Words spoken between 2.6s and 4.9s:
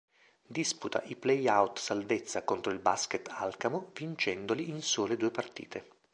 il basket Alcamo vincendoli in